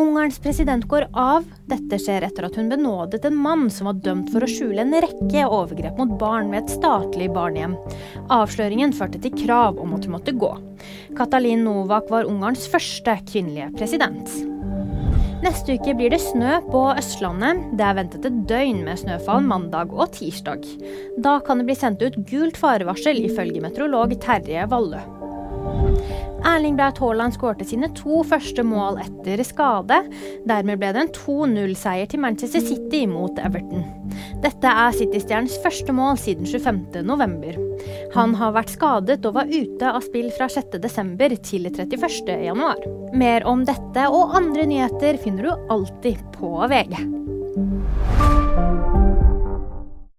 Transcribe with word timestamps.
Ungarns 0.00 0.38
president 0.38 0.84
går 0.88 1.06
av. 1.12 1.44
Dette 1.68 1.98
skjer 2.00 2.24
etter 2.24 2.46
at 2.46 2.54
hun 2.56 2.70
benådet 2.72 3.26
en 3.28 3.36
mann 3.36 3.66
som 3.68 3.90
var 3.90 3.98
dømt 4.00 4.30
for 4.32 4.40
å 4.40 4.48
skjule 4.48 4.80
en 4.80 4.94
rekke 5.04 5.42
overgrep 5.44 6.00
mot 6.00 6.14
barn 6.20 6.48
ved 6.48 6.62
et 6.62 6.72
statlig 6.72 7.28
barnehjem. 7.34 7.74
Avsløringen 8.32 8.94
førte 8.96 9.20
til 9.20 9.36
krav 9.42 9.76
om 9.82 9.92
at 9.98 10.08
hun 10.08 10.16
måtte 10.16 10.32
gå. 10.32 10.54
Katalin 11.18 11.66
Novak 11.68 12.08
var 12.08 12.30
Ungarns 12.30 12.64
første 12.72 13.18
kvinnelige 13.28 13.68
president. 13.76 14.32
Neste 15.44 15.76
uke 15.76 15.92
blir 15.96 16.16
det 16.16 16.24
snø 16.24 16.62
på 16.72 16.86
Østlandet. 16.94 17.60
Det 17.76 17.84
er 17.84 18.00
ventet 18.00 18.24
et 18.28 18.42
døgn 18.48 18.84
med 18.88 19.04
snøfall 19.04 19.44
mandag 19.44 19.92
og 19.92 20.16
tirsdag. 20.16 20.64
Da 21.20 21.38
kan 21.44 21.60
det 21.60 21.68
bli 21.68 21.76
sendt 21.76 22.00
ut 22.00 22.22
gult 22.28 22.60
farevarsel, 22.60 23.20
ifølge 23.28 23.60
meteorolog 23.68 24.16
Terje 24.24 24.64
Vallø. 24.72 25.19
Erling 26.46 26.76
Braut 26.76 26.98
Haaland 26.98 27.34
skårte 27.36 27.66
sine 27.68 27.90
to 27.96 28.22
første 28.26 28.64
mål 28.66 28.98
etter 29.02 29.42
skade. 29.44 30.00
Dermed 30.48 30.80
ble 30.80 30.92
det 30.96 31.02
en 31.04 31.12
2-0-seier 31.16 32.08
til 32.10 32.22
Manchester 32.24 32.64
City 32.64 33.04
mot 33.10 33.38
Everton. 33.40 33.84
Dette 34.40 34.72
er 34.72 34.96
City-stjernens 34.96 35.58
første 35.64 35.92
mål 35.94 36.18
siden 36.20 36.48
25.11. 36.48 37.60
Han 38.16 38.34
har 38.40 38.56
vært 38.56 38.72
skadet 38.74 39.20
og 39.28 39.36
var 39.36 39.52
ute 39.52 39.92
av 39.92 40.02
spill 40.04 40.30
fra 40.36 40.48
6.12. 40.52 41.38
til 41.50 41.70
31.1. 41.70 42.88
Mer 43.20 43.46
om 43.48 43.64
dette 43.68 44.08
og 44.08 44.36
andre 44.40 44.66
nyheter 44.70 45.20
finner 45.22 45.50
du 45.50 45.72
alltid 45.76 46.24
på 46.36 46.56
VG. 46.72 46.96